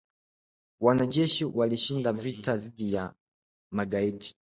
[0.79, 3.13] Wanajeshi walishinda vita dhidi ya
[3.73, 4.35] magaidi